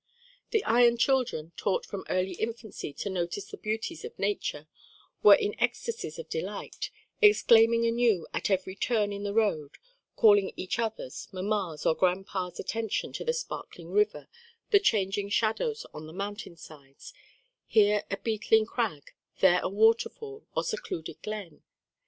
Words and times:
The 0.49 0.63
Ion 0.63 0.97
children, 0.97 1.51
taught 1.57 1.85
from 1.85 2.05
early 2.09 2.31
infancy 2.31 2.91
to 2.91 3.07
notice 3.11 3.51
the 3.51 3.55
beauties 3.55 4.03
of 4.03 4.17
nature, 4.17 4.67
were 5.21 5.35
in 5.35 5.53
ecstasies 5.59 6.17
of 6.17 6.27
delight, 6.27 6.89
exclaiming 7.21 7.85
anew 7.85 8.25
at 8.33 8.49
every 8.49 8.75
turn 8.75 9.13
in 9.13 9.21
the 9.21 9.33
road, 9.35 9.77
calling 10.15 10.53
each 10.55 10.79
other's, 10.79 11.29
mamma's 11.31 11.85
or 11.85 11.93
grandpa's 11.93 12.59
attention 12.59 13.13
to 13.13 13.23
the 13.23 13.31
sparkling 13.31 13.91
river, 13.91 14.27
the 14.71 14.79
changing 14.79 15.29
shadows 15.29 15.85
on 15.93 16.07
the 16.07 16.13
mountainsides, 16.13 17.13
here 17.67 18.03
a 18.09 18.17
beetling 18.17 18.65
crag, 18.65 19.11
there 19.39 19.59
a 19.61 19.69
waterfall 19.69 20.47
or 20.55 20.63
secluded 20.63 21.21
glen. 21.21 21.61